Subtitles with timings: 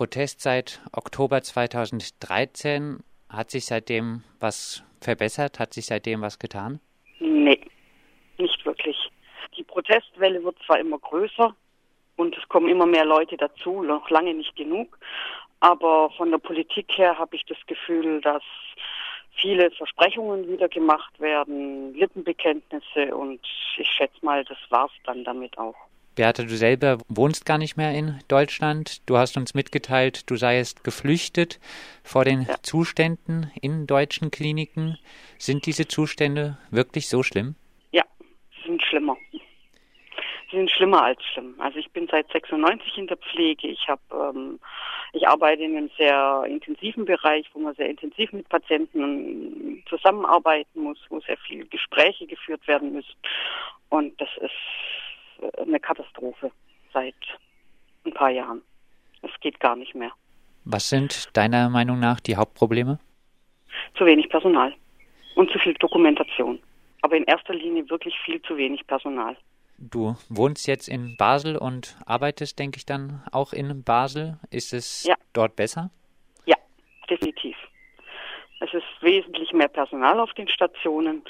[0.00, 3.00] Protest seit Oktober 2013.
[3.28, 5.58] Hat sich seitdem was verbessert?
[5.58, 6.80] Hat sich seitdem was getan?
[7.18, 7.60] Nee,
[8.38, 8.96] nicht wirklich.
[9.58, 11.54] Die Protestwelle wird zwar immer größer
[12.16, 14.98] und es kommen immer mehr Leute dazu, noch lange nicht genug,
[15.60, 18.42] aber von der Politik her habe ich das Gefühl, dass
[19.32, 23.40] viele Versprechungen wieder gemacht werden, Lippenbekenntnisse und
[23.76, 25.76] ich schätze mal, das war's dann damit auch.
[26.16, 29.08] Beate, du selber wohnst gar nicht mehr in Deutschland.
[29.08, 31.60] Du hast uns mitgeteilt, du seiest geflüchtet
[32.02, 32.54] vor den ja.
[32.62, 34.98] Zuständen in deutschen Kliniken.
[35.38, 37.54] Sind diese Zustände wirklich so schlimm?
[37.92, 38.02] Ja,
[38.56, 39.16] sie sind schlimmer.
[40.50, 41.54] Sie sind schlimmer als schlimm.
[41.58, 43.68] Also ich bin seit 96 in der Pflege.
[43.68, 44.58] Ich habe, ähm,
[45.12, 50.98] ich arbeite in einem sehr intensiven Bereich, wo man sehr intensiv mit Patienten zusammenarbeiten muss,
[51.08, 53.14] wo sehr viele Gespräche geführt werden müssen.
[53.90, 54.50] Und das ist
[55.58, 56.50] eine Katastrophe
[56.92, 57.14] seit
[58.04, 58.62] ein paar Jahren.
[59.22, 60.12] Es geht gar nicht mehr.
[60.64, 62.98] Was sind deiner Meinung nach die Hauptprobleme?
[63.96, 64.74] Zu wenig Personal
[65.34, 66.60] und zu viel Dokumentation.
[67.02, 69.36] Aber in erster Linie wirklich viel zu wenig Personal.
[69.78, 74.38] Du wohnst jetzt in Basel und arbeitest, denke ich, dann auch in Basel.
[74.50, 75.14] Ist es ja.
[75.32, 75.90] dort besser?
[76.44, 76.56] Ja,
[77.08, 77.56] definitiv.
[78.60, 81.22] Es ist wesentlich mehr Personal auf den Stationen.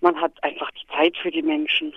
[0.00, 1.92] Man hat einfach die Zeit für die Menschen.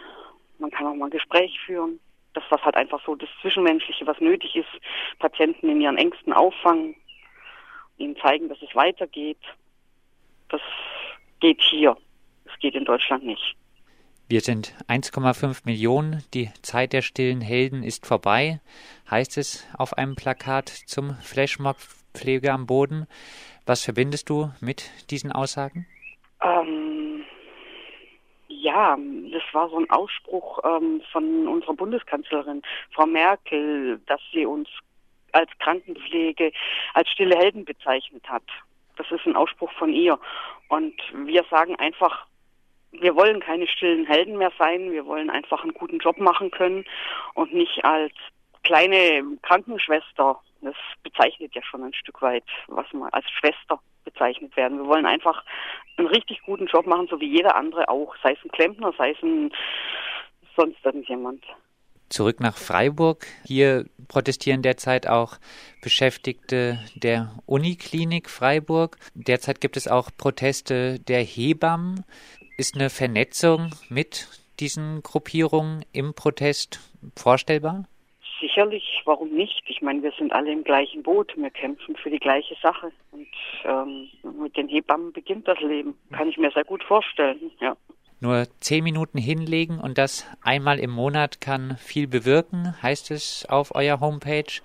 [0.64, 2.00] Man kann auch mal ein Gespräch führen.
[2.34, 4.70] Das, was halt einfach so das Zwischenmenschliche, was nötig ist,
[5.20, 6.96] Patienten in ihren Ängsten auffangen,
[7.98, 9.42] ihnen zeigen, dass es weitergeht.
[10.48, 10.62] Das
[11.42, 11.98] geht hier.
[12.46, 13.58] Das geht in Deutschland nicht.
[14.30, 16.24] Wir sind 1,5 Millionen.
[16.34, 18.62] Die Zeit der stillen Helden ist vorbei,
[19.12, 23.06] heißt es auf einem Plakat zum Flashmob-Pflege am Boden.
[23.66, 25.86] Was verbindest du mit diesen Aussagen?
[26.42, 26.93] Ähm,
[28.74, 28.98] ja,
[29.32, 34.68] das war so ein Ausspruch ähm, von unserer Bundeskanzlerin, Frau Merkel, dass sie uns
[35.32, 36.52] als Krankenpflege
[36.96, 38.44] als stille Helden bezeichnet hat.
[38.96, 40.20] Das ist ein Ausspruch von ihr.
[40.70, 42.26] Und wir sagen einfach,
[42.92, 44.92] wir wollen keine stillen Helden mehr sein.
[44.92, 46.84] Wir wollen einfach einen guten Job machen können
[47.36, 48.14] und nicht als
[48.64, 50.40] kleine Krankenschwester.
[50.62, 54.80] Das bezeichnet ja schon ein Stück weit, was man als Schwester bezeichnet werden.
[54.80, 55.44] Wir wollen einfach
[55.98, 58.16] einen richtig guten Job machen, so wie jeder andere auch.
[58.24, 59.52] Sei es ein Klempner, sei es ein
[60.56, 61.44] sonst irgendjemand.
[62.10, 63.26] Zurück nach Freiburg.
[63.44, 65.38] Hier protestieren derzeit auch
[65.82, 68.98] Beschäftigte der Uniklinik Freiburg.
[69.16, 72.06] Derzeit gibt es auch Proteste der Hebammen.
[72.58, 74.28] Ist eine Vernetzung mit
[74.60, 76.80] diesen Gruppierungen im Protest
[77.16, 77.86] vorstellbar?
[78.44, 79.64] Sicherlich, warum nicht?
[79.68, 82.92] Ich meine, wir sind alle im gleichen Boot, wir kämpfen für die gleiche Sache.
[83.12, 83.26] Und
[83.64, 85.98] ähm, mit den Hebammen beginnt das Leben.
[86.12, 87.78] Kann ich mir sehr gut vorstellen, ja.
[88.20, 93.74] Nur zehn Minuten hinlegen und das einmal im Monat kann viel bewirken, heißt es auf
[93.76, 94.60] eurer Homepage.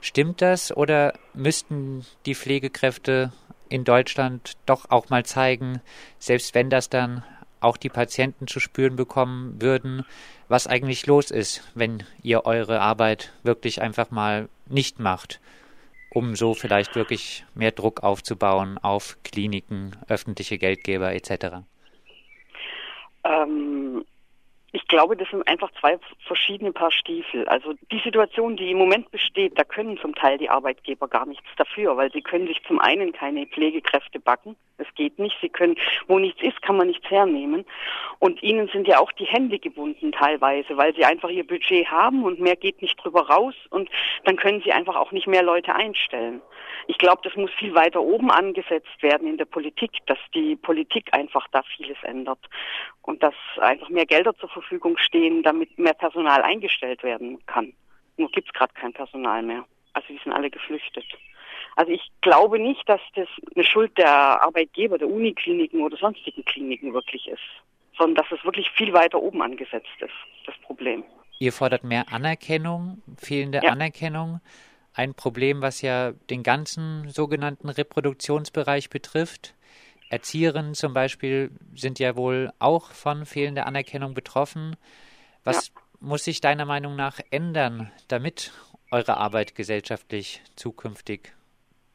[0.00, 3.32] Stimmt das oder müssten die Pflegekräfte
[3.68, 5.80] in Deutschland doch auch mal zeigen,
[6.20, 7.24] selbst wenn das dann
[7.60, 10.04] auch die Patienten zu spüren bekommen würden,
[10.48, 15.40] was eigentlich los ist, wenn ihr eure Arbeit wirklich einfach mal nicht macht,
[16.10, 21.58] um so vielleicht wirklich mehr Druck aufzubauen auf Kliniken, öffentliche Geldgeber etc.
[23.24, 24.04] Ähm,
[24.72, 27.48] ich glaube, das sind einfach zwei verschiedene Paar Stiefel.
[27.48, 31.48] Also die Situation, die im Moment besteht, da können zum Teil die Arbeitgeber gar nichts
[31.56, 34.56] dafür, weil sie können sich zum einen keine Pflegekräfte backen.
[34.78, 35.36] Es geht nicht.
[35.40, 37.64] Sie können, wo nichts ist, kann man nichts hernehmen.
[38.20, 42.24] Und ihnen sind ja auch die Hände gebunden teilweise, weil sie einfach ihr Budget haben
[42.24, 43.90] und mehr geht nicht drüber raus und
[44.24, 46.40] dann können sie einfach auch nicht mehr Leute einstellen.
[46.86, 51.12] Ich glaube, das muss viel weiter oben angesetzt werden in der Politik, dass die Politik
[51.12, 52.40] einfach da vieles ändert
[53.02, 57.74] und dass einfach mehr Gelder zur Verfügung stehen, damit mehr Personal eingestellt werden kann.
[58.16, 59.64] Nur gibt es gerade kein Personal mehr.
[59.92, 61.06] Also die sind alle geflüchtet.
[61.76, 66.92] Also ich glaube nicht, dass das eine Schuld der Arbeitgeber, der Unikliniken oder sonstigen Kliniken
[66.92, 67.40] wirklich ist,
[67.96, 70.12] sondern dass es wirklich viel weiter oben angesetzt ist,
[70.46, 71.04] das Problem.
[71.38, 73.70] Ihr fordert mehr Anerkennung, fehlende ja.
[73.70, 74.40] Anerkennung.
[74.92, 79.54] Ein Problem, was ja den ganzen sogenannten Reproduktionsbereich betrifft.
[80.10, 84.76] Erzieherinnen zum Beispiel sind ja wohl auch von fehlender Anerkennung betroffen.
[85.44, 85.74] Was ja.
[86.00, 88.52] muss sich deiner Meinung nach ändern, damit
[88.90, 91.34] eure Arbeit gesellschaftlich zukünftig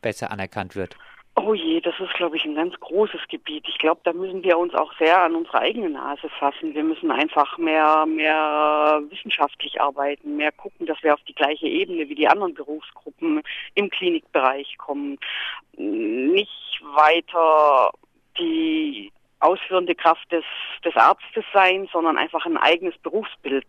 [0.04, 0.96] besser anerkannt wird?
[1.36, 3.66] Oh je, das ist, glaube ich, ein ganz großes Gebiet.
[3.68, 6.76] Ich glaube, da müssen wir uns auch sehr an unsere eigene Nase fassen.
[6.76, 12.08] Wir müssen einfach mehr, mehr wissenschaftlich arbeiten, mehr gucken, dass wir auf die gleiche Ebene
[12.08, 13.42] wie die anderen Berufsgruppen
[13.74, 15.18] im Klinikbereich kommen.
[15.76, 17.92] Nicht weiter
[18.38, 20.46] die ausführende Kraft des,
[20.86, 23.68] des Arztes sein, sondern einfach ein eigenes Berufsbild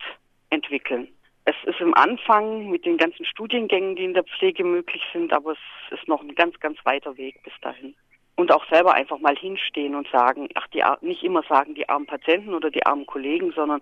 [0.51, 1.09] entwickeln.
[1.47, 5.53] Es ist im Anfang mit den ganzen Studiengängen, die in der Pflege möglich sind, aber
[5.53, 7.95] es ist noch ein ganz, ganz weiter Weg bis dahin.
[8.37, 12.07] Und auch selber einfach mal hinstehen und sagen, ach, die nicht immer sagen die armen
[12.07, 13.81] Patienten oder die armen Kollegen, sondern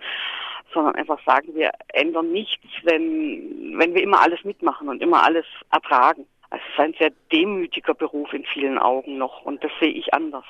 [0.75, 5.47] sondern einfach sagen, wir ändern nichts, wenn wenn wir immer alles mitmachen und immer alles
[5.71, 6.27] ertragen.
[6.51, 10.45] Es ist ein sehr demütiger Beruf in vielen Augen noch und das sehe ich anders.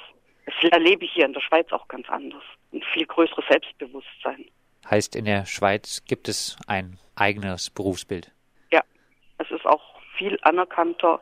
[0.46, 2.42] Das erlebe ich hier in der Schweiz auch ganz anders.
[2.72, 4.46] Ein viel größeres Selbstbewusstsein.
[4.88, 8.30] Heißt, in der Schweiz gibt es ein eigenes Berufsbild?
[8.70, 8.82] Ja,
[9.38, 9.82] es ist auch
[10.16, 11.20] viel anerkannter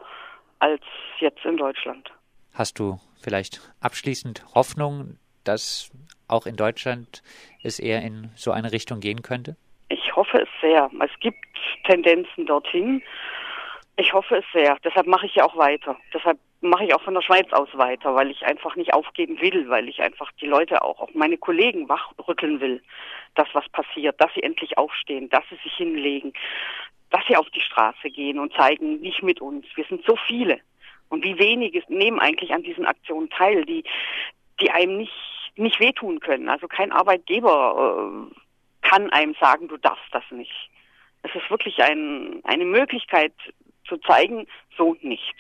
[0.58, 0.82] als
[1.18, 2.10] jetzt in Deutschland.
[2.54, 5.90] Hast du vielleicht abschließend Hoffnung, dass
[6.28, 7.22] auch in Deutschland
[7.62, 9.56] es eher in so eine Richtung gehen könnte?
[9.88, 10.90] Ich hoffe es sehr.
[11.02, 11.38] Es gibt
[11.84, 13.02] Tendenzen dorthin.
[13.96, 14.76] Ich hoffe es sehr.
[14.84, 15.96] Deshalb mache ich ja auch weiter.
[16.14, 19.68] Deshalb mache ich auch von der Schweiz aus weiter, weil ich einfach nicht aufgeben will,
[19.68, 22.82] weil ich einfach die Leute auch, auch meine Kollegen wachrütteln will,
[23.34, 26.32] dass was passiert, dass sie endlich aufstehen, dass sie sich hinlegen,
[27.10, 29.66] dass sie auf die Straße gehen und zeigen, nicht mit uns.
[29.74, 30.60] Wir sind so viele.
[31.08, 33.84] Und wie wenige nehmen eigentlich an diesen Aktionen teil, die,
[34.60, 35.12] die einem nicht,
[35.56, 36.48] nicht wehtun können.
[36.48, 40.70] Also kein Arbeitgeber äh, kann einem sagen, du darfst das nicht.
[41.22, 43.32] Es ist wirklich ein, eine Möglichkeit
[43.86, 44.46] zu zeigen,
[44.76, 45.34] so nicht.